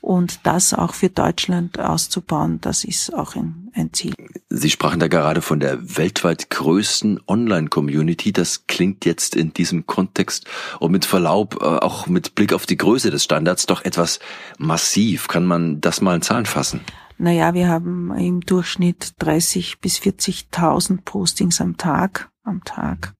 und 0.00 0.40
das 0.44 0.72
auch 0.72 0.94
für 0.94 1.10
Deutschland 1.10 1.78
auszubauen, 1.78 2.58
das 2.62 2.84
ist 2.84 3.12
auch 3.12 3.36
ein, 3.36 3.70
ein 3.74 3.92
Ziel. 3.92 4.14
Sie 4.48 4.70
sprachen 4.70 4.98
da 4.98 5.08
gerade 5.08 5.42
von 5.42 5.60
der 5.60 5.98
weltweit 5.98 6.48
größten 6.48 7.20
Online-Community. 7.26 8.32
Das 8.32 8.66
klingt 8.66 9.04
jetzt 9.04 9.36
in 9.36 9.52
diesem 9.52 9.84
Kontext 9.84 10.46
und 10.80 10.90
mit 10.90 11.04
Verlaub, 11.04 11.58
äh, 11.60 11.66
auch 11.66 12.06
mit 12.06 12.34
Blick 12.34 12.54
auf 12.54 12.64
die 12.64 12.78
Größe 12.78 13.10
des 13.10 13.24
Standards, 13.24 13.66
doch 13.66 13.84
etwas 13.84 14.20
massiv. 14.56 15.28
Kann 15.28 15.44
man 15.44 15.82
das 15.82 16.00
mal 16.00 16.14
in 16.14 16.22
Zahlen 16.22 16.46
fassen? 16.46 16.80
Naja, 17.18 17.54
wir 17.54 17.68
haben 17.68 18.14
im 18.16 18.40
Durchschnitt 18.40 19.14
30 19.18 19.80
bis 19.80 19.98
40.000 19.98 21.02
Postings 21.04 21.60
am 21.60 21.76
Tag, 21.76 22.30
am 22.42 22.62
Tag. 22.64 23.14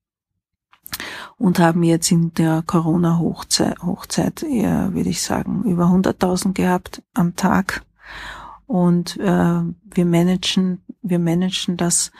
Und 1.38 1.58
haben 1.58 1.82
jetzt 1.82 2.10
in 2.10 2.32
der 2.34 2.62
Corona-Hochzeit, 2.66 3.82
Hochzeit 3.82 4.42
eher, 4.42 4.94
würde 4.94 5.10
ich 5.10 5.22
sagen, 5.22 5.64
über 5.64 5.86
100.000 5.86 6.52
gehabt 6.52 7.02
am 7.14 7.36
Tag. 7.36 7.84
Und 8.66 9.16
äh, 9.18 9.60
wir 9.62 10.04
managen, 10.04 10.82
wir 11.02 11.18
managen 11.18 11.76
das 11.76 12.10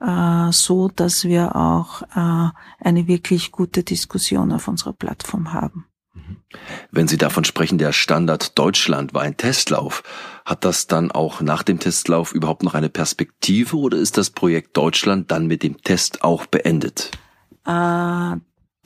äh, 0.00 0.52
so, 0.52 0.88
dass 0.88 1.24
wir 1.24 1.56
auch 1.56 2.02
äh, 2.02 2.50
eine 2.80 3.06
wirklich 3.06 3.52
gute 3.52 3.82
Diskussion 3.82 4.52
auf 4.52 4.68
unserer 4.68 4.92
Plattform 4.92 5.52
haben. 5.52 5.86
Wenn 6.90 7.08
Sie 7.08 7.18
davon 7.18 7.44
sprechen, 7.44 7.78
der 7.78 7.92
Standard 7.92 8.58
Deutschland 8.58 9.14
war 9.14 9.22
ein 9.22 9.36
Testlauf, 9.36 10.02
hat 10.44 10.64
das 10.64 10.86
dann 10.86 11.10
auch 11.10 11.40
nach 11.40 11.62
dem 11.62 11.78
Testlauf 11.78 12.34
überhaupt 12.34 12.62
noch 12.62 12.74
eine 12.74 12.88
Perspektive 12.88 13.76
oder 13.76 13.96
ist 13.96 14.18
das 14.18 14.30
Projekt 14.30 14.76
Deutschland 14.76 15.30
dann 15.30 15.46
mit 15.46 15.62
dem 15.62 15.78
Test 15.82 16.22
auch 16.22 16.46
beendet? 16.46 17.10
Äh, 17.66 18.36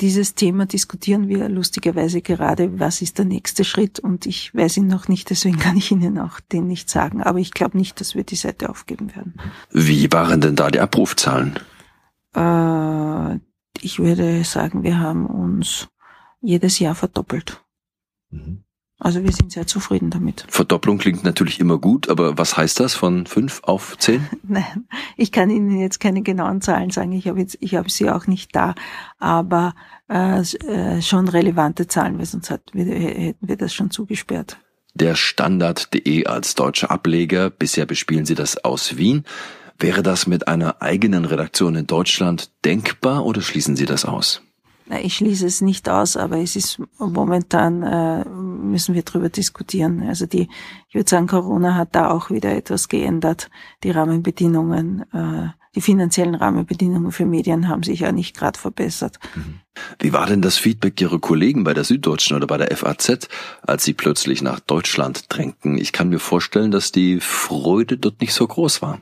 dieses 0.01 0.37
Thema 0.37 0.67
diskutieren 0.67 1.29
wir 1.29 1.49
lustigerweise 1.49 2.23
gerade, 2.23 2.79
was 2.79 3.03
ist 3.03 3.19
der 3.19 3.25
nächste 3.25 3.65
Schritt 3.65 3.99
und 3.99 4.27
ich 4.27 4.55
weiß 4.55 4.77
ihn 4.77 4.87
noch 4.87 5.09
nicht, 5.09 5.31
deswegen 5.31 5.59
kann 5.59 5.77
ich 5.77 5.91
Ihnen 5.91 6.19
auch 6.19 6.41
den 6.41 6.67
nicht 6.67 6.89
sagen, 6.89 7.23
aber 7.23 7.39
ich 7.39 7.53
glaube 7.53 7.77
nicht, 7.77 8.01
dass 8.01 8.15
wir 8.15 8.25
die 8.25 8.37
Seite 8.37 8.69
aufgeben 8.69 9.15
werden. 9.17 9.35
Wie 9.73 10.11
waren 10.13 10.41
denn 10.41 10.55
da 10.55 10.71
die 10.71 10.81
Abrufzahlen? 10.81 11.59
Äh, 12.35 13.39
ich 13.81 13.99
würde 13.99 14.45
sagen, 14.45 14.83
wir 14.83 15.01
haben 15.01 15.27
uns 15.27 15.89
jedes 16.41 16.79
Jahr 16.79 16.95
verdoppelt. 16.95 17.63
Mhm. 18.31 18.65
Also 19.01 19.23
wir 19.23 19.31
sind 19.31 19.53
sehr 19.53 19.67
zufrieden 19.67 20.11
damit. 20.11 20.45
Verdopplung 20.49 20.99
klingt 20.99 21.23
natürlich 21.23 21.61
immer 21.61 21.79
gut, 21.79 22.09
aber 22.09 22.37
was 22.37 22.57
heißt 22.57 22.81
das 22.81 22.95
von 22.95 23.27
fünf 23.27 23.61
auf 23.63 23.97
zehn? 23.99 24.27
Nein, 24.43 24.89
ich 25.17 25.31
kann 25.31 25.51
Ihnen 25.51 25.79
jetzt 25.79 26.01
keine 26.01 26.23
genauen 26.23 26.61
Zahlen 26.61 26.91
sagen. 26.91 27.13
Ich 27.13 27.29
habe 27.29 27.39
jetzt, 27.39 27.59
ich 27.61 27.77
habe 27.77 27.91
sie 27.91 28.11
auch 28.11 28.27
nicht 28.27 28.57
da, 28.57 28.75
aber 29.19 29.75
äh, 30.09 30.41
äh 30.41 31.01
schon 31.01 31.29
relevante 31.29 31.87
Zahlen, 31.87 32.19
weil 32.19 32.27
sonst 32.27 32.51
hat, 32.51 32.63
hätten 32.75 33.47
wir 33.47 33.57
das 33.57 33.73
schon 33.73 33.93
zugesperrt. 33.93 34.59
Der 34.95 35.15
Standard.de 35.15 36.27
als 36.27 36.57
deutscher 36.57 36.91
Ableger. 36.91 37.51
Bisher 37.51 37.87
bespielen 37.87 38.27
Sie 38.27 38.35
das 38.35 38.65
aus 38.65 38.97
Wien. 38.97 39.23
Wäre 39.79 40.03
das 40.03 40.27
mit 40.27 40.49
einer 40.49 40.83
eigenen 40.83 41.25
Redaktion 41.25 41.77
in 41.77 41.87
Deutschland 41.87 42.51
denkbar 42.65 43.25
oder 43.25 43.43
schließen 43.43 43.77
Sie 43.77 43.87
das 43.87 44.05
aus? 44.05 44.43
Ich 45.03 45.17
schließe 45.17 45.47
es 45.47 45.61
nicht 45.61 45.89
aus, 45.89 46.17
aber 46.17 46.39
es 46.39 46.57
ist 46.57 46.81
momentan 46.99 47.83
äh, 47.83 48.25
müssen 48.29 48.95
wir 48.95 49.03
darüber 49.03 49.29
diskutieren. 49.29 50.03
Also 50.03 50.27
die, 50.27 50.49
ich 50.89 50.95
würde 50.95 51.09
sagen, 51.09 51.27
Corona 51.27 51.75
hat 51.75 51.95
da 51.95 52.11
auch 52.11 52.31
wieder 52.31 52.55
etwas 52.55 52.89
geändert. 52.89 53.51
Die 53.85 53.91
Rahmenbedingungen, 53.91 55.05
äh, 55.13 55.49
die 55.75 55.81
finanziellen 55.83 56.35
Rahmenbedingungen 56.35 57.13
für 57.13 57.27
Medien 57.27 57.69
haben 57.69 57.83
sich 57.83 58.01
ja 58.01 58.13
nicht 58.13 58.37
gerade 58.37 58.59
verbessert. 58.59 59.19
Mhm. 59.35 59.61
Wie 60.01 60.13
war 60.13 60.27
denn 60.27 60.43
das 60.43 60.57
Feedback 60.57 61.01
Ihrer 61.01 61.19
Kollegen 61.19 61.65
bei 61.65 61.75
der 61.75 61.85
Süddeutschen 61.85 62.37
oder 62.37 62.47
bei 62.47 62.57
der 62.57 62.75
FAZ, 62.77 63.29
als 63.63 63.85
Sie 63.85 63.95
plötzlich 63.95 64.43
nach 64.43 64.59
Deutschland 64.59 65.27
drängten? 65.29 65.77
Ich 65.77 65.93
kann 65.93 66.09
mir 66.09 66.19
vorstellen, 66.19 66.71
dass 66.71 66.93
die 66.93 67.21
Freude 67.21 67.99
dort 67.99 68.21
nicht 68.21 68.33
so 68.33 68.47
groß 68.47 68.83
war. 68.83 69.01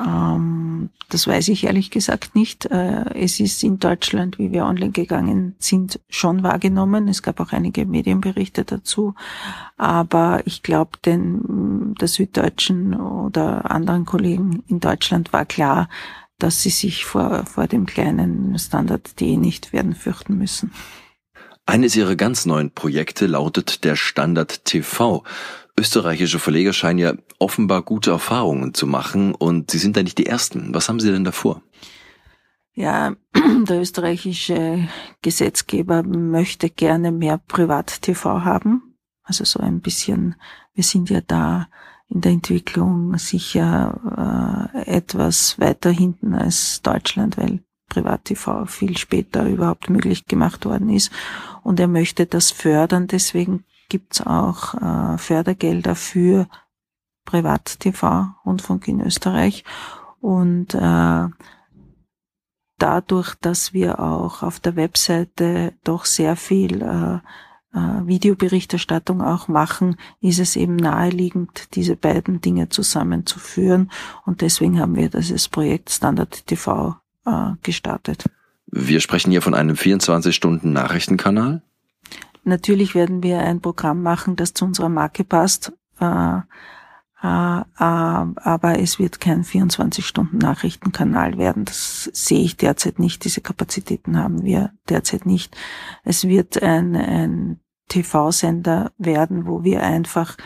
Ähm, 0.00 0.90
das 1.08 1.26
weiß 1.26 1.48
ich 1.48 1.64
ehrlich 1.64 1.90
gesagt 1.90 2.34
nicht. 2.34 2.66
Äh, 2.66 3.04
es 3.14 3.38
ist 3.40 3.62
in 3.62 3.78
Deutschland, 3.78 4.38
wie 4.38 4.52
wir 4.52 4.64
online 4.64 4.92
gegangen 4.92 5.54
sind, 5.58 6.00
schon 6.08 6.42
wahrgenommen. 6.42 7.08
Es 7.08 7.22
gab 7.22 7.40
auch 7.40 7.52
einige 7.52 7.84
Medienberichte 7.84 8.64
dazu. 8.64 9.14
Aber 9.76 10.42
ich 10.46 10.62
glaube, 10.62 10.98
den 11.04 11.94
der 12.00 12.08
Süddeutschen 12.08 12.94
oder 12.94 13.70
anderen 13.70 14.06
Kollegen 14.06 14.62
in 14.68 14.80
Deutschland 14.80 15.32
war 15.32 15.44
klar, 15.44 15.88
dass 16.38 16.62
sie 16.62 16.70
sich 16.70 17.04
vor, 17.04 17.44
vor 17.46 17.66
dem 17.66 17.86
kleinen 17.86 18.58
Standard 18.58 19.20
D 19.20 19.36
nicht 19.36 19.72
werden 19.72 19.94
fürchten 19.94 20.38
müssen. 20.38 20.72
Eines 21.64 21.94
ihrer 21.94 22.16
ganz 22.16 22.44
neuen 22.44 22.70
Projekte 22.72 23.26
lautet 23.26 23.84
der 23.84 23.96
Standard 23.96 24.64
TV. 24.64 25.22
Österreichische 25.78 26.38
Verleger 26.38 26.72
scheinen 26.72 26.98
ja 26.98 27.14
offenbar 27.38 27.82
gute 27.82 28.10
Erfahrungen 28.10 28.74
zu 28.74 28.86
machen 28.86 29.34
und 29.34 29.70
Sie 29.70 29.78
sind 29.78 29.96
da 29.96 30.02
nicht 30.02 30.18
die 30.18 30.26
Ersten. 30.26 30.74
Was 30.74 30.88
haben 30.88 31.00
Sie 31.00 31.10
denn 31.10 31.24
davor? 31.24 31.62
Ja, 32.74 33.14
der 33.68 33.80
österreichische 33.80 34.88
Gesetzgeber 35.22 36.02
möchte 36.02 36.68
gerne 36.68 37.12
mehr 37.12 37.38
Privat-TV 37.38 38.44
haben. 38.44 38.96
Also 39.22 39.44
so 39.44 39.60
ein 39.60 39.80
bisschen, 39.80 40.34
wir 40.74 40.84
sind 40.84 41.10
ja 41.10 41.20
da 41.20 41.68
in 42.08 42.20
der 42.20 42.32
Entwicklung 42.32 43.16
sicher 43.18 44.70
äh, 44.74 44.96
etwas 44.96 45.58
weiter 45.58 45.90
hinten 45.90 46.34
als 46.34 46.82
Deutschland, 46.82 47.38
weil 47.38 47.60
Privat-TV 47.88 48.66
viel 48.66 48.96
später 48.96 49.46
überhaupt 49.46 49.90
möglich 49.90 50.26
gemacht 50.26 50.64
worden 50.64 50.88
ist. 50.88 51.10
Und 51.62 51.80
er 51.80 51.88
möchte 51.88 52.26
das 52.26 52.50
fördern. 52.50 53.06
Deswegen 53.06 53.64
gibt 53.88 54.14
es 54.14 54.26
auch 54.26 54.74
äh, 54.74 55.18
Fördergelder 55.18 55.94
für 55.94 56.48
Privat-TV, 57.24 58.26
Rundfunk 58.44 58.88
in 58.88 59.00
Österreich. 59.00 59.64
Und 60.20 60.74
äh, 60.74 61.28
dadurch, 62.78 63.34
dass 63.36 63.72
wir 63.72 64.00
auch 64.00 64.42
auf 64.42 64.60
der 64.60 64.76
Webseite 64.76 65.74
doch 65.84 66.04
sehr 66.04 66.36
viel 66.36 66.82
äh, 66.82 67.20
äh, 67.76 68.06
Videoberichterstattung 68.06 69.22
auch 69.22 69.48
machen, 69.48 69.96
ist 70.20 70.40
es 70.40 70.56
eben 70.56 70.76
naheliegend, 70.76 71.74
diese 71.74 71.96
beiden 71.96 72.40
Dinge 72.40 72.68
zusammenzuführen. 72.68 73.90
Und 74.24 74.40
deswegen 74.40 74.80
haben 74.80 74.96
wir 74.96 75.08
dieses 75.08 75.48
Projekt 75.48 75.90
Standard 75.90 76.46
TV 76.46 76.96
äh, 77.24 77.52
gestartet. 77.62 78.24
Wir 78.74 79.00
sprechen 79.00 79.30
hier 79.30 79.42
von 79.42 79.54
einem 79.54 79.76
24-Stunden-Nachrichtenkanal? 79.76 81.60
Natürlich 82.42 82.94
werden 82.94 83.22
wir 83.22 83.40
ein 83.40 83.60
Programm 83.60 84.02
machen, 84.02 84.34
das 84.34 84.54
zu 84.54 84.64
unserer 84.64 84.88
Marke 84.88 85.24
passt. 85.24 85.74
Äh, 86.00 86.38
äh, 86.38 86.42
aber 87.24 88.80
es 88.80 88.98
wird 88.98 89.20
kein 89.20 89.44
24-Stunden-Nachrichtenkanal 89.44 91.36
werden. 91.36 91.66
Das 91.66 92.10
sehe 92.14 92.42
ich 92.42 92.56
derzeit 92.56 92.98
nicht. 92.98 93.24
Diese 93.24 93.42
Kapazitäten 93.42 94.16
haben 94.16 94.42
wir 94.42 94.72
derzeit 94.88 95.26
nicht. 95.26 95.54
Es 96.02 96.26
wird 96.26 96.62
ein, 96.62 96.96
ein 96.96 97.60
TV-Sender 97.88 98.90
werden, 98.96 99.46
wo 99.46 99.64
wir 99.64 99.82
einfach 99.82 100.38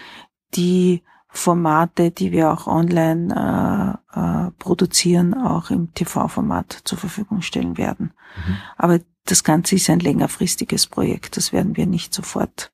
die 0.55 1.05
Formate, 1.37 2.11
die 2.11 2.33
wir 2.33 2.53
auch 2.53 2.67
online 2.67 3.99
äh, 4.15 4.21
äh, 4.21 4.51
produzieren, 4.59 5.35
auch 5.35 5.71
im 5.71 5.93
TV-Format 5.95 6.81
zur 6.85 6.99
Verfügung 6.99 7.43
stellen 7.43 7.77
werden. 7.79 8.13
Mhm. 8.47 8.57
Aber 8.77 9.01
das 9.25 9.45
Ganze 9.45 9.75
ist 9.75 9.91
ein 9.91 10.01
längerfristiges 10.01 10.87
Projekt. 10.87 11.37
Das 11.37 11.53
werden 11.53 11.77
wir 11.77 11.87
nicht 11.87 12.15
sofort. 12.15 12.73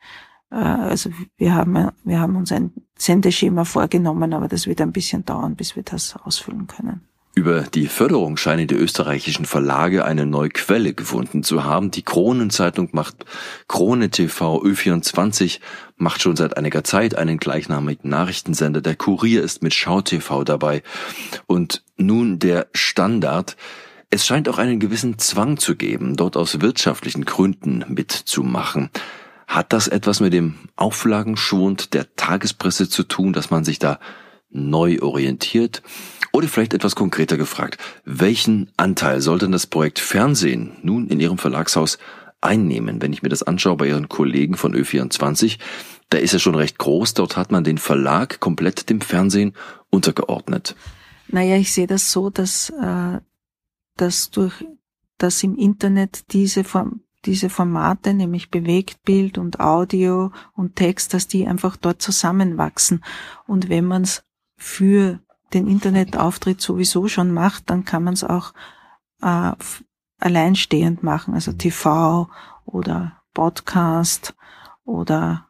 Äh, 0.51 0.57
also 0.57 1.11
wir 1.37 1.55
haben, 1.55 1.91
wir 2.05 2.21
haben 2.21 2.37
uns 2.37 2.53
ein 2.53 2.73
Sendeschema 2.97 3.65
vorgenommen, 3.65 4.33
aber 4.33 4.49
das 4.49 4.67
wird 4.67 4.81
ein 4.81 4.93
bisschen 4.93 5.25
dauern, 5.25 5.57
bis 5.57 5.77
wir 5.77 5.83
das 5.83 6.17
ausfüllen 6.17 6.67
können. 6.67 7.09
Über 7.35 7.63
die 7.63 7.87
Förderung 7.87 8.37
scheinen 8.37 8.67
die 8.67 8.75
österreichischen 8.75 9.47
Verlage 9.47 10.05
eine 10.05 10.27
neue 10.27 10.51
Quelle 10.51 10.93
gefunden 10.93 11.43
zu 11.43 11.65
haben. 11.65 11.91
Die 11.91 12.03
Kronenzeitung 12.03 12.91
macht 12.93 13.25
Krone 13.69 14.11
TV, 14.11 14.63
Ö24 14.63 15.59
macht 15.97 16.21
schon 16.21 16.37
seit 16.37 16.59
einiger 16.59 16.85
Zeit 16.85 17.15
einen 17.15 17.39
gleichnamigen 17.39 18.11
Nachrichtensender. 18.11 18.83
Der 18.83 18.97
Kurier 18.97 19.43
ist 19.43 19.63
mit 19.63 19.73
Schau 19.73 20.03
TV 20.03 20.45
dabei. 20.45 20.83
Und 21.47 21.83
nun 21.97 22.39
der 22.39 22.67
Standard. 22.75 23.57
Es 24.11 24.27
scheint 24.27 24.47
auch 24.51 24.59
einen 24.59 24.79
gewissen 24.79 25.19
Zwang 25.19 25.57
zu 25.57 25.75
geben, 25.75 26.17
dort 26.17 26.37
aus 26.37 26.61
wirtschaftlichen 26.61 27.25
Gründen 27.25 27.83
mitzumachen. 27.89 28.91
Hat 29.47 29.73
das 29.73 29.89
etwas 29.89 30.21
mit 30.21 30.35
dem 30.35 30.57
Auflagenschwund 30.77 31.95
der 31.95 32.15
Tagespresse 32.15 32.91
zu 32.91 33.05
tun, 33.05 33.33
dass 33.33 33.51
man 33.51 33.65
sich 33.65 33.79
da 33.79 34.01
neu 34.51 34.99
orientiert? 35.01 35.83
Oder 36.33 36.49
vielleicht 36.49 36.75
etwas 36.75 36.97
konkreter 36.97 37.37
gefragt, 37.37 37.79
welchen 38.05 38.71
Anteil 38.77 39.21
soll 39.21 39.39
denn 39.39 39.53
das 39.53 39.67
Projekt 39.67 39.99
Fernsehen 39.99 40.73
nun 40.83 41.09
in 41.09 41.21
Ihrem 41.21 41.39
Verlagshaus 41.39 41.99
einnehmen? 42.41 43.03
Wenn 43.03 43.13
ich 43.13 43.23
mir 43.23 43.29
das 43.29 43.43
anschaue 43.43 43.77
bei 43.77 43.89
Ihren 43.89 44.09
Kollegen 44.09 44.57
von 44.57 44.75
Ö24, 44.75 45.59
da 46.09 46.19
ist 46.19 46.33
er 46.33 46.39
schon 46.39 46.55
recht 46.55 46.79
groß, 46.79 47.15
dort 47.15 47.37
hat 47.37 47.53
man 47.53 47.65
den 47.65 47.79
Verlag 47.79 48.41
komplett 48.41 48.89
dem 48.89 49.01
Fernsehen 49.01 49.55
untergeordnet. 49.91 50.75
Naja, 51.29 51.57
ich 51.57 51.73
sehe 51.73 51.87
das 51.87 52.13
so, 52.13 52.31
dass 52.31 52.71
äh, 52.71 53.21
dass 53.97 54.31
durch 54.31 54.65
dass 55.19 55.43
im 55.45 55.57
Internet 55.57 56.33
diese 56.33 56.65
Form, 56.65 57.03
diese 57.25 57.49
Formate, 57.49 58.13
nämlich 58.13 58.51
Bewegtbild 58.51 59.39
und 59.39 59.61
Audio 59.61 60.33
und 60.55 60.75
Text, 60.75 61.15
dass 61.15 61.29
die 61.29 61.47
einfach 61.47 61.77
dort 61.77 62.03
zusammenwachsen. 62.03 63.05
Und 63.47 63.69
wenn 63.69 63.85
man 63.85 64.03
es 64.03 64.25
für 64.57 65.21
den 65.55 65.67
Internetauftritt 65.67 66.61
sowieso 66.61 67.09
schon 67.09 67.33
macht, 67.33 67.71
dann 67.71 67.85
kann 67.85 68.05
man 68.05 68.15
es 68.15 68.25
auch 68.25 68.53
äh, 69.21 69.53
alleinstehend 70.19 71.03
machen, 71.03 71.35
also 71.35 71.53
TV 71.53 72.29
oder 72.65 73.23
Podcast 73.35 74.35
oder 74.85 75.49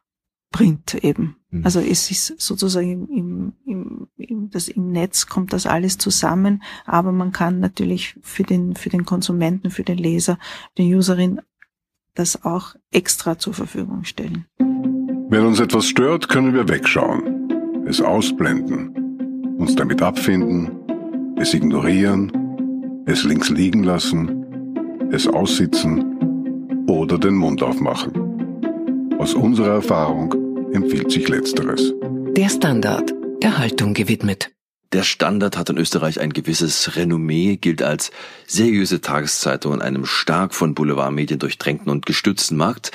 Print 0.50 0.94
eben. 1.02 1.36
Mhm. 1.50 1.64
Also 1.64 1.80
es 1.80 2.10
ist 2.10 2.40
sozusagen 2.40 3.08
im, 3.08 3.52
im, 3.66 4.08
im, 4.16 4.50
das, 4.50 4.68
im 4.68 4.92
Netz 4.92 5.26
kommt 5.26 5.52
das 5.52 5.66
alles 5.66 5.98
zusammen, 5.98 6.62
aber 6.84 7.12
man 7.12 7.32
kann 7.32 7.60
natürlich 7.60 8.18
für 8.22 8.44
den, 8.44 8.76
für 8.76 8.90
den 8.90 9.04
Konsumenten, 9.04 9.70
für 9.70 9.84
den 9.84 9.98
Leser, 9.98 10.38
den 10.78 10.94
Userin 10.94 11.40
das 12.14 12.44
auch 12.44 12.74
extra 12.90 13.38
zur 13.38 13.54
Verfügung 13.54 14.04
stellen. 14.04 14.46
Wenn 14.58 15.46
uns 15.46 15.60
etwas 15.60 15.86
stört, 15.86 16.28
können 16.28 16.52
wir 16.52 16.68
wegschauen, 16.68 17.86
es 17.86 18.02
ausblenden, 18.02 19.01
uns 19.62 19.76
damit 19.76 20.02
abfinden, 20.02 20.72
es 21.36 21.54
ignorieren, 21.54 22.32
es 23.06 23.22
links 23.22 23.48
liegen 23.48 23.84
lassen, 23.84 25.08
es 25.12 25.28
aussitzen 25.28 26.84
oder 26.88 27.16
den 27.16 27.36
Mund 27.36 27.62
aufmachen. 27.62 29.14
Aus 29.18 29.34
unserer 29.34 29.74
Erfahrung 29.74 30.34
empfiehlt 30.72 31.12
sich 31.12 31.28
Letzteres. 31.28 31.94
Der 32.36 32.48
Standard, 32.48 33.14
der 33.40 33.58
Haltung 33.58 33.94
gewidmet. 33.94 34.50
Der 34.92 35.04
Standard 35.04 35.56
hat 35.56 35.70
in 35.70 35.78
Österreich 35.78 36.20
ein 36.20 36.32
gewisses 36.32 36.96
Renommee, 36.96 37.56
gilt 37.56 37.84
als 37.84 38.10
seriöse 38.48 39.00
Tageszeitung 39.00 39.74
in 39.74 39.80
einem 39.80 40.06
stark 40.06 40.56
von 40.56 40.74
Boulevardmedien 40.74 41.38
durchtränkten 41.38 41.88
und 41.88 42.04
gestützten 42.04 42.56
Markt. 42.56 42.90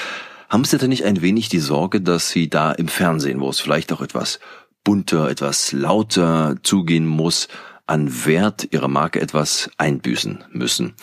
Haben 0.50 0.66
Sie 0.66 0.78
da 0.78 0.88
nicht 0.88 1.06
ein 1.06 1.22
wenig 1.22 1.48
die 1.48 1.60
Sorge, 1.60 2.02
dass 2.02 2.30
Sie 2.30 2.50
da 2.50 2.74
im 2.74 2.90
Fernsehen, 2.90 3.40
wo 3.40 3.50
es 3.50 3.62
vielleicht 3.62 3.94
auch 3.94 4.02
etwas 4.02 4.40
bunter, 4.88 5.30
etwas 5.30 5.74
lauter 5.74 6.56
zugehen 6.64 7.06
muss, 7.06 7.50
an 7.88 8.26
Wert 8.26 8.70
Ihrer 8.72 8.88
Marke 8.88 9.20
etwas 9.20 9.70
einbüßen 9.78 10.46
müssen? 10.54 10.94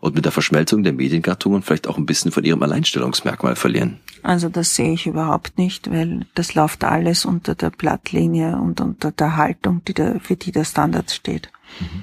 und 0.00 0.16
mit 0.16 0.24
der 0.24 0.32
Verschmelzung 0.32 0.82
der 0.82 0.92
Mediengattungen 0.92 1.62
vielleicht 1.62 1.86
auch 1.86 1.96
ein 1.96 2.06
bisschen 2.06 2.32
von 2.32 2.42
ihrem 2.42 2.60
Alleinstellungsmerkmal 2.60 3.54
verlieren? 3.54 4.00
Also 4.24 4.48
das 4.48 4.74
sehe 4.74 4.92
ich 4.92 5.06
überhaupt 5.06 5.58
nicht, 5.58 5.92
weil 5.92 6.26
das 6.34 6.54
läuft 6.54 6.82
alles 6.82 7.24
unter 7.24 7.54
der 7.54 7.70
Blattlinie 7.70 8.56
und 8.56 8.80
unter 8.80 9.12
der 9.12 9.36
Haltung, 9.36 9.82
die 9.86 9.94
der, 9.94 10.18
für 10.18 10.34
die 10.34 10.50
der 10.50 10.64
Standard 10.64 11.12
steht. 11.12 11.50
Mhm. 11.78 12.02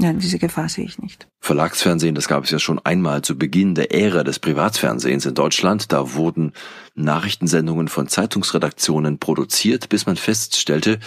Nein, 0.00 0.18
diese 0.18 0.38
Gefahr 0.38 0.70
sehe 0.70 0.86
ich 0.86 0.98
nicht. 0.98 1.28
Verlagsfernsehen, 1.40 2.14
das 2.14 2.26
gab 2.26 2.44
es 2.44 2.50
ja 2.50 2.58
schon 2.58 2.78
einmal 2.78 3.20
zu 3.20 3.36
Beginn 3.36 3.74
der 3.74 3.92
Ära 3.92 4.24
des 4.24 4.38
Privatfernsehens 4.38 5.26
in 5.26 5.34
Deutschland. 5.34 5.92
Da 5.92 6.14
wurden 6.14 6.52
Nachrichtensendungen 6.94 7.88
von 7.88 8.08
Zeitungsredaktionen 8.08 9.18
produziert, 9.18 9.90
bis 9.90 10.06
man 10.06 10.16
feststellte, 10.16 11.00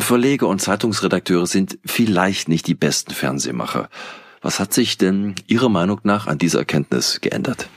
Verleger 0.00 0.48
und 0.48 0.60
Zeitungsredakteure 0.60 1.46
sind 1.46 1.78
vielleicht 1.84 2.48
nicht 2.48 2.66
die 2.66 2.74
besten 2.74 3.12
Fernsehmacher. 3.12 3.88
Was 4.40 4.58
hat 4.58 4.72
sich 4.72 4.98
denn 4.98 5.34
Ihrer 5.46 5.68
Meinung 5.68 6.00
nach 6.02 6.26
an 6.26 6.38
dieser 6.38 6.60
Erkenntnis 6.60 7.20
geändert? 7.20 7.68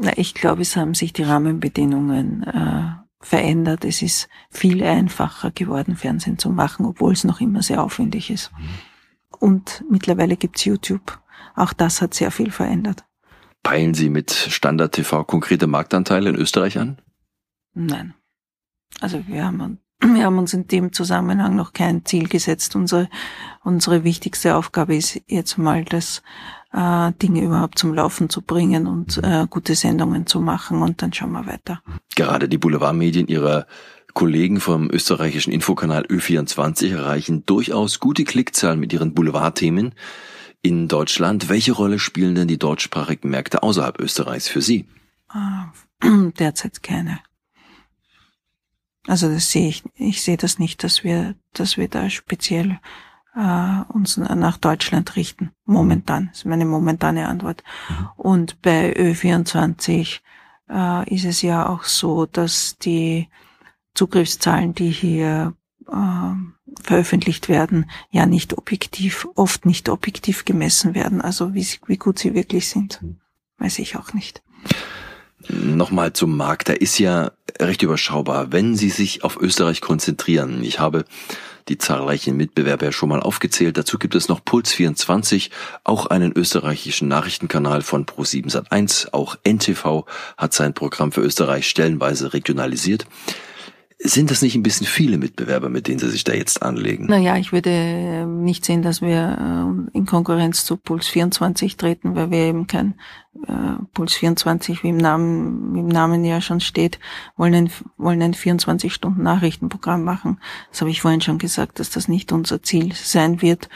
Na, 0.00 0.12
ich 0.16 0.34
glaube, 0.34 0.62
es 0.62 0.76
haben 0.76 0.94
sich 0.94 1.12
die 1.12 1.24
Rahmenbedingungen 1.24 2.44
äh, 2.44 2.98
verändert. 3.20 3.84
Es 3.84 4.00
ist 4.02 4.28
viel 4.50 4.82
einfacher 4.84 5.50
geworden, 5.50 5.96
Fernsehen 5.96 6.38
zu 6.38 6.50
machen, 6.50 6.86
obwohl 6.86 7.12
es 7.12 7.24
noch 7.24 7.40
immer 7.40 7.62
sehr 7.62 7.82
aufwendig 7.82 8.30
ist. 8.30 8.50
Und 9.38 9.84
mittlerweile 9.90 10.36
gibt's 10.36 10.64
YouTube. 10.64 11.18
Auch 11.54 11.72
das 11.72 12.00
hat 12.00 12.14
sehr 12.14 12.30
viel 12.30 12.50
verändert. 12.50 13.04
Peilen 13.62 13.94
Sie 13.94 14.08
mit 14.08 14.30
Standard 14.30 14.92
TV 14.92 15.24
konkrete 15.24 15.66
Marktanteile 15.66 16.30
in 16.30 16.36
Österreich 16.36 16.78
an? 16.78 16.98
Nein. 17.74 18.14
Also 19.00 19.26
wir 19.26 19.44
haben 19.44 19.78
wir 20.00 20.24
haben 20.24 20.38
uns 20.38 20.54
in 20.54 20.66
dem 20.68 20.92
Zusammenhang 20.92 21.56
noch 21.56 21.72
kein 21.72 22.04
Ziel 22.04 22.28
gesetzt. 22.28 22.76
Unsere, 22.76 23.08
unsere 23.64 24.04
wichtigste 24.04 24.54
Aufgabe 24.54 24.96
ist 24.96 25.20
jetzt 25.26 25.58
mal, 25.58 25.84
das 25.84 26.22
äh, 26.72 27.12
Dinge 27.22 27.42
überhaupt 27.42 27.78
zum 27.78 27.94
Laufen 27.94 28.28
zu 28.28 28.42
bringen 28.42 28.86
und 28.86 29.18
äh, 29.22 29.46
gute 29.48 29.74
Sendungen 29.74 30.26
zu 30.26 30.40
machen 30.40 30.82
und 30.82 31.02
dann 31.02 31.12
schauen 31.12 31.32
wir 31.32 31.46
weiter. 31.46 31.82
Gerade 32.14 32.48
die 32.48 32.58
Boulevardmedien 32.58 33.26
ihrer 33.26 33.66
Kollegen 34.14 34.60
vom 34.60 34.90
österreichischen 34.90 35.52
Infokanal 35.52 36.04
Ö24 36.06 36.92
erreichen 36.92 37.44
durchaus 37.46 38.00
gute 38.00 38.24
Klickzahlen 38.24 38.80
mit 38.80 38.92
ihren 38.92 39.14
Boulevardthemen 39.14 39.94
in 40.62 40.88
Deutschland. 40.88 41.48
Welche 41.48 41.72
Rolle 41.72 41.98
spielen 41.98 42.34
denn 42.34 42.48
die 42.48 42.58
deutschsprachigen 42.58 43.30
Märkte 43.30 43.62
außerhalb 43.62 44.00
Österreichs 44.00 44.48
für 44.48 44.62
Sie? 44.62 44.86
Äh, 45.32 46.30
derzeit 46.38 46.82
keine. 46.82 47.20
Also 49.06 49.28
das 49.28 49.50
sehe 49.50 49.68
ich, 49.68 49.84
ich 49.94 50.22
sehe 50.22 50.36
das 50.36 50.58
nicht, 50.58 50.84
dass 50.84 51.02
wir, 51.02 51.34
dass 51.54 51.76
wir 51.76 51.88
da 51.88 52.10
speziell 52.10 52.78
äh, 53.34 53.80
uns 53.88 54.16
nach 54.16 54.58
Deutschland 54.58 55.16
richten. 55.16 55.52
Momentan. 55.64 56.28
Das 56.28 56.38
ist 56.38 56.44
meine 56.44 56.66
momentane 56.66 57.28
Antwort. 57.28 57.62
Mhm. 57.88 58.08
Und 58.16 58.62
bei 58.62 58.94
Ö24 58.94 60.20
äh, 60.68 61.14
ist 61.14 61.24
es 61.24 61.40
ja 61.42 61.68
auch 61.68 61.84
so, 61.84 62.26
dass 62.26 62.76
die 62.78 63.28
Zugriffszahlen, 63.98 64.74
die 64.74 64.90
hier 64.90 65.54
äh, 65.90 66.82
veröffentlicht 66.84 67.48
werden, 67.48 67.90
ja 68.12 68.26
nicht 68.26 68.56
objektiv, 68.56 69.26
oft 69.34 69.66
nicht 69.66 69.88
objektiv 69.88 70.44
gemessen 70.44 70.94
werden. 70.94 71.20
Also 71.20 71.52
wie, 71.52 71.66
wie 71.88 71.96
gut 71.96 72.20
sie 72.20 72.32
wirklich 72.32 72.68
sind, 72.68 73.02
mhm. 73.02 73.16
weiß 73.58 73.80
ich 73.80 73.96
auch 73.96 74.12
nicht. 74.12 74.40
Nochmal 75.48 76.12
zum 76.12 76.36
Markt. 76.36 76.68
Der 76.68 76.80
ist 76.80 77.00
ja 77.00 77.32
recht 77.58 77.82
überschaubar, 77.82 78.52
wenn 78.52 78.76
Sie 78.76 78.90
sich 78.90 79.24
auf 79.24 79.36
Österreich 79.36 79.80
konzentrieren. 79.80 80.62
Ich 80.62 80.78
habe 80.78 81.04
die 81.68 81.78
zahlreichen 81.78 82.36
Mitbewerber 82.36 82.86
ja 82.86 82.92
schon 82.92 83.08
mal 83.08 83.20
aufgezählt. 83.20 83.78
Dazu 83.78 83.98
gibt 83.98 84.14
es 84.14 84.28
noch 84.28 84.40
Puls24, 84.40 85.50
auch 85.82 86.06
einen 86.06 86.32
österreichischen 86.36 87.08
Nachrichtenkanal 87.08 87.82
von 87.82 88.06
Pro7 88.06 88.48
Sat1. 88.48 89.12
Auch 89.12 89.36
NTV 89.44 90.06
hat 90.36 90.54
sein 90.54 90.72
Programm 90.72 91.10
für 91.10 91.20
Österreich 91.22 91.68
stellenweise 91.68 92.32
regionalisiert. 92.32 93.06
Sind 94.00 94.30
das 94.30 94.42
nicht 94.42 94.54
ein 94.54 94.62
bisschen 94.62 94.86
viele 94.86 95.18
Mitbewerber, 95.18 95.68
mit 95.68 95.88
denen 95.88 95.98
Sie 95.98 96.08
sich 96.08 96.22
da 96.22 96.32
jetzt 96.32 96.62
anlegen? 96.62 97.06
Naja, 97.06 97.36
ich 97.36 97.52
würde 97.52 97.70
ähm, 97.70 98.44
nicht 98.44 98.64
sehen, 98.64 98.82
dass 98.82 99.02
wir 99.02 99.88
äh, 99.92 99.96
in 99.96 100.06
Konkurrenz 100.06 100.64
zu 100.64 100.76
Puls 100.76 101.08
24 101.08 101.76
treten, 101.76 102.14
weil 102.14 102.30
wir 102.30 102.38
eben 102.38 102.68
kein 102.68 102.94
äh, 103.48 103.82
Puls 103.94 104.14
24, 104.14 104.84
wie 104.84 104.90
im 104.90 104.98
Namen, 104.98 105.74
wie 105.74 105.80
im 105.80 105.88
Namen 105.88 106.24
ja 106.24 106.40
schon 106.40 106.60
steht, 106.60 107.00
wollen 107.36 107.54
ein, 107.54 107.70
wollen 107.96 108.22
ein 108.22 108.34
24-Stunden-Nachrichtenprogramm 108.34 110.04
machen. 110.04 110.40
Das 110.70 110.80
habe 110.80 110.92
ich 110.92 111.02
vorhin 111.02 111.20
schon 111.20 111.38
gesagt, 111.38 111.80
dass 111.80 111.90
das 111.90 112.06
nicht 112.06 112.30
unser 112.30 112.62
Ziel 112.62 112.92
sein 112.94 113.42
wird. 113.42 113.68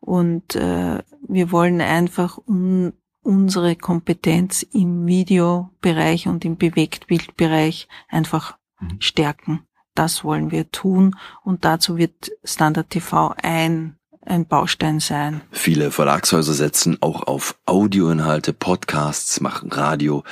Und 0.00 0.56
äh, 0.56 0.98
wir 1.28 1.52
wollen 1.52 1.80
einfach 1.80 2.36
un, 2.48 2.94
unsere 3.22 3.76
Kompetenz 3.76 4.64
im 4.72 5.06
Videobereich 5.06 6.26
und 6.26 6.44
im 6.44 6.56
Bewegtbildbereich 6.56 7.86
einfach 8.08 8.58
mhm. 8.80 8.96
stärken 8.98 9.60
das 9.98 10.24
wollen 10.24 10.50
wir 10.50 10.70
tun 10.70 11.16
und 11.42 11.64
dazu 11.64 11.96
wird 11.96 12.30
Standard 12.44 12.90
TV 12.90 13.34
ein 13.42 13.94
ein 14.28 14.46
Baustein 14.46 15.00
sein. 15.00 15.40
Viele 15.50 15.90
Verlagshäuser 15.90 16.52
setzen 16.52 16.98
auch 17.00 17.22
auf 17.22 17.56
Audioinhalte, 17.64 18.52
Podcasts, 18.52 19.40
machen 19.40 19.72
Radio. 19.72 20.22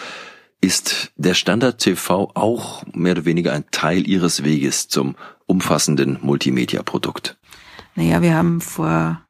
Ist 0.60 1.12
der 1.16 1.34
Standard 1.34 1.78
TV 1.78 2.30
auch 2.34 2.84
mehr 2.92 3.12
oder 3.12 3.24
weniger 3.24 3.52
ein 3.52 3.64
Teil 3.70 4.06
Ihres 4.06 4.44
Weges 4.44 4.88
zum 4.88 5.16
umfassenden 5.46 6.18
Multimedia-Produkt? 6.20 7.38
Naja, 7.94 8.20
wir 8.20 8.34
haben 8.34 8.60
vor, 8.60 9.22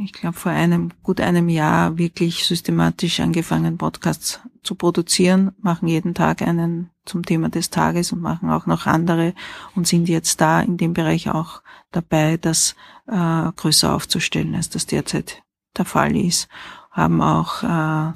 ich 0.00 0.12
glaube, 0.12 0.38
vor 0.38 0.52
einem, 0.52 0.92
gut 1.02 1.20
einem 1.20 1.48
Jahr 1.48 1.98
wirklich 1.98 2.44
systematisch 2.44 3.18
angefangen, 3.18 3.78
Podcasts 3.78 4.40
zu 4.62 4.76
produzieren, 4.76 5.52
machen 5.60 5.88
jeden 5.88 6.14
Tag 6.14 6.40
einen 6.40 6.90
zum 7.04 7.24
Thema 7.24 7.48
des 7.48 7.70
Tages 7.70 8.12
und 8.12 8.20
machen 8.20 8.50
auch 8.50 8.66
noch 8.66 8.86
andere 8.86 9.34
und 9.74 9.88
sind 9.88 10.08
jetzt 10.08 10.40
da 10.40 10.60
in 10.60 10.76
dem 10.76 10.94
Bereich 10.94 11.30
auch 11.30 11.62
dabei, 11.90 12.36
das 12.36 12.76
äh, 13.06 13.50
größer 13.56 13.92
aufzustellen, 13.92 14.54
als 14.54 14.70
das 14.70 14.86
derzeit 14.86 15.42
der 15.76 15.84
Fall 15.84 16.16
ist. 16.16 16.48
Haben 16.92 17.20
auch, 17.20 17.62
äh, 17.64 18.08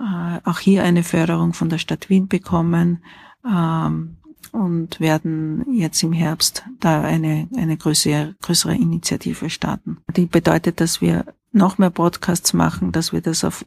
äh, 0.00 0.40
auch 0.44 0.58
hier 0.58 0.82
eine 0.82 1.04
Förderung 1.04 1.52
von 1.52 1.68
der 1.68 1.78
Stadt 1.78 2.08
Wien 2.08 2.26
bekommen 2.26 3.04
ähm, 3.46 4.16
und 4.52 5.00
werden 5.00 5.64
jetzt 5.72 6.02
im 6.02 6.12
Herbst 6.12 6.64
da 6.80 7.02
eine, 7.02 7.48
eine 7.56 7.76
größere, 7.76 8.34
größere 8.42 8.74
Initiative 8.74 9.50
starten. 9.50 9.98
Die 10.16 10.26
bedeutet, 10.26 10.80
dass 10.80 11.00
wir 11.00 11.26
noch 11.52 11.78
mehr 11.78 11.90
Podcasts 11.90 12.52
machen, 12.52 12.92
dass 12.92 13.12
wir 13.12 13.20
das 13.20 13.44
auf 13.44 13.64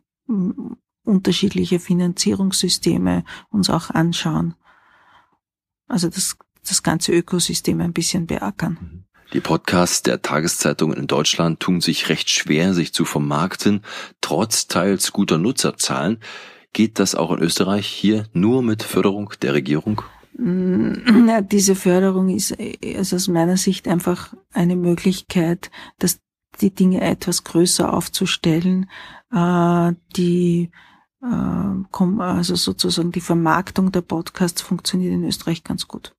unterschiedliche 1.03 1.79
Finanzierungssysteme 1.79 3.23
uns 3.49 3.69
auch 3.69 3.89
anschauen. 3.89 4.55
Also 5.87 6.09
das, 6.09 6.37
das 6.67 6.83
ganze 6.83 7.13
Ökosystem 7.13 7.79
ein 7.79 7.93
bisschen 7.93 8.27
beackern. 8.27 9.05
Die 9.33 9.41
Podcasts 9.41 10.03
der 10.03 10.21
Tageszeitungen 10.21 10.97
in 10.97 11.07
Deutschland 11.07 11.59
tun 11.59 11.81
sich 11.81 12.07
recht 12.07 12.29
schwer, 12.29 12.73
sich 12.73 12.93
zu 12.93 13.03
vermarkten, 13.03 13.83
trotz 14.21 14.67
teils 14.67 15.11
guter 15.11 15.37
Nutzerzahlen. 15.37 16.19
Geht 16.71 16.99
das 16.99 17.15
auch 17.15 17.31
in 17.31 17.39
Österreich 17.39 17.87
hier 17.87 18.27
nur 18.33 18.63
mit 18.63 18.83
Förderung 18.83 19.33
der 19.41 19.53
Regierung? 19.53 20.01
Ja, 21.27 21.41
diese 21.41 21.75
Förderung 21.75 22.29
ist 22.29 22.55
also 22.95 23.15
aus 23.15 23.27
meiner 23.27 23.57
Sicht 23.57 23.87
einfach 23.87 24.33
eine 24.53 24.75
Möglichkeit, 24.75 25.71
dass 25.99 26.19
die 26.61 26.73
Dinge 26.73 27.01
etwas 27.01 27.43
größer 27.43 27.93
aufzustellen, 27.93 28.89
äh, 29.33 29.93
die 30.15 30.71
äh, 31.21 32.21
also 32.21 32.55
sozusagen 32.55 33.11
die 33.11 33.21
Vermarktung 33.21 33.91
der 33.91 34.01
Podcasts 34.01 34.61
funktioniert 34.61 35.13
in 35.13 35.23
Österreich 35.23 35.63
ganz 35.63 35.87
gut. 35.87 36.15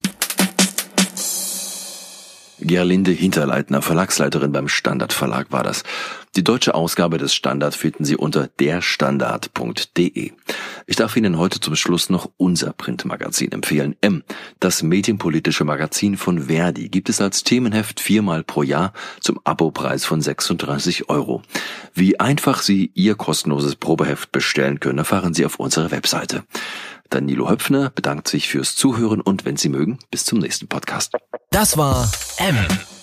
Gerlinde 2.61 3.12
Hinterleitner, 3.12 3.83
Verlagsleiterin 3.83 4.52
beim 4.52 4.68
Standard 4.68 5.12
Verlag 5.12 5.52
war 5.52 5.62
das. 5.62 5.85
Die 6.36 6.44
deutsche 6.44 6.74
Ausgabe 6.74 7.18
des 7.18 7.34
Standard 7.34 7.74
finden 7.74 8.04
Sie 8.04 8.16
unter 8.16 8.48
derstandard.de. 8.48 10.32
Ich 10.86 10.96
darf 10.96 11.16
Ihnen 11.16 11.38
heute 11.38 11.60
zum 11.60 11.76
Schluss 11.76 12.10
noch 12.10 12.30
unser 12.36 12.72
Printmagazin 12.72 13.52
empfehlen. 13.52 13.96
M, 14.00 14.22
das 14.60 14.82
medienpolitische 14.82 15.64
Magazin 15.64 16.16
von 16.16 16.44
Verdi, 16.48 16.88
gibt 16.88 17.08
es 17.08 17.20
als 17.20 17.44
Themenheft 17.44 18.00
viermal 18.00 18.44
pro 18.44 18.62
Jahr 18.62 18.92
zum 19.20 19.40
Abopreis 19.44 20.04
von 20.04 20.20
36 20.20 21.08
Euro. 21.08 21.42
Wie 21.94 22.20
einfach 22.20 22.62
Sie 22.62 22.90
Ihr 22.94 23.14
kostenloses 23.14 23.76
Probeheft 23.76 24.32
bestellen 24.32 24.80
können, 24.80 24.98
erfahren 24.98 25.34
Sie 25.34 25.44
auf 25.44 25.56
unserer 25.56 25.90
Webseite. 25.90 26.44
Danilo 27.10 27.48
Höpfner 27.48 27.90
bedankt 27.90 28.28
sich 28.28 28.48
fürs 28.48 28.76
Zuhören 28.76 29.20
und 29.20 29.44
wenn 29.44 29.56
Sie 29.56 29.68
mögen, 29.68 29.98
bis 30.10 30.24
zum 30.24 30.38
nächsten 30.38 30.68
Podcast. 30.68 31.14
Das 31.50 31.76
war 31.76 32.10
M. 32.38 32.56